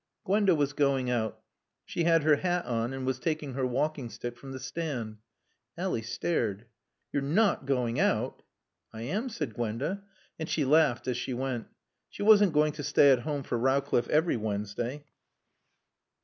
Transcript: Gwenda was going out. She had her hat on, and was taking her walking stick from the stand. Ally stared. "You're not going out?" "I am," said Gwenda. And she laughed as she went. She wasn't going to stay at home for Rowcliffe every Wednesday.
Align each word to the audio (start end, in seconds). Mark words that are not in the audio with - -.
Gwenda 0.25 0.55
was 0.55 0.73
going 0.73 1.11
out. 1.11 1.43
She 1.85 2.05
had 2.05 2.23
her 2.23 2.37
hat 2.37 2.65
on, 2.65 2.91
and 2.91 3.05
was 3.05 3.19
taking 3.19 3.53
her 3.53 3.67
walking 3.67 4.09
stick 4.09 4.35
from 4.35 4.51
the 4.51 4.59
stand. 4.59 5.17
Ally 5.77 6.01
stared. 6.01 6.65
"You're 7.13 7.21
not 7.21 7.67
going 7.67 7.99
out?" 7.99 8.41
"I 8.91 9.03
am," 9.03 9.29
said 9.29 9.53
Gwenda. 9.53 10.01
And 10.39 10.49
she 10.49 10.65
laughed 10.65 11.07
as 11.07 11.17
she 11.17 11.35
went. 11.35 11.67
She 12.09 12.23
wasn't 12.23 12.53
going 12.53 12.71
to 12.73 12.83
stay 12.83 13.11
at 13.11 13.19
home 13.19 13.43
for 13.43 13.59
Rowcliffe 13.59 14.07
every 14.09 14.37
Wednesday. 14.37 15.05